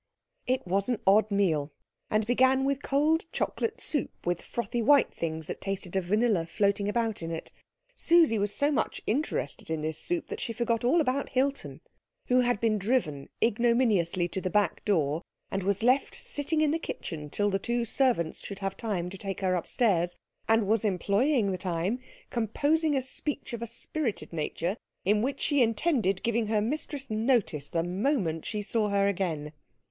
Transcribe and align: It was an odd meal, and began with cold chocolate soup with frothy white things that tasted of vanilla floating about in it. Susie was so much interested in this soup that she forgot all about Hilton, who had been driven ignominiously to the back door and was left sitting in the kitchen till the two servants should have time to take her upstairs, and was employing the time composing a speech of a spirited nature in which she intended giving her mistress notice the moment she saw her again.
It 0.47 0.65
was 0.65 0.89
an 0.89 0.99
odd 1.05 1.29
meal, 1.29 1.71
and 2.09 2.25
began 2.25 2.65
with 2.65 2.81
cold 2.81 3.25
chocolate 3.31 3.79
soup 3.79 4.25
with 4.25 4.41
frothy 4.41 4.81
white 4.81 5.13
things 5.13 5.45
that 5.45 5.61
tasted 5.61 5.95
of 5.95 6.05
vanilla 6.05 6.47
floating 6.47 6.89
about 6.89 7.21
in 7.21 7.29
it. 7.29 7.51
Susie 7.93 8.39
was 8.39 8.51
so 8.51 8.71
much 8.71 9.03
interested 9.05 9.69
in 9.69 9.81
this 9.81 9.99
soup 9.99 10.29
that 10.29 10.39
she 10.39 10.53
forgot 10.53 10.83
all 10.83 11.01
about 11.01 11.29
Hilton, 11.29 11.81
who 12.29 12.39
had 12.39 12.59
been 12.59 12.79
driven 12.79 13.29
ignominiously 13.43 14.27
to 14.29 14.41
the 14.41 14.49
back 14.49 14.83
door 14.85 15.21
and 15.51 15.61
was 15.61 15.83
left 15.83 16.15
sitting 16.15 16.61
in 16.61 16.71
the 16.71 16.79
kitchen 16.79 17.29
till 17.29 17.51
the 17.51 17.59
two 17.59 17.85
servants 17.85 18.43
should 18.43 18.57
have 18.57 18.75
time 18.75 19.07
to 19.11 19.19
take 19.19 19.41
her 19.41 19.53
upstairs, 19.53 20.15
and 20.49 20.65
was 20.65 20.83
employing 20.83 21.51
the 21.51 21.59
time 21.59 21.99
composing 22.31 22.95
a 22.97 23.03
speech 23.03 23.53
of 23.53 23.61
a 23.61 23.67
spirited 23.67 24.33
nature 24.33 24.77
in 25.05 25.21
which 25.21 25.39
she 25.41 25.61
intended 25.61 26.23
giving 26.23 26.47
her 26.47 26.59
mistress 26.59 27.11
notice 27.11 27.67
the 27.69 27.83
moment 27.83 28.47
she 28.47 28.63
saw 28.63 28.89
her 28.89 29.07
again. 29.07 29.53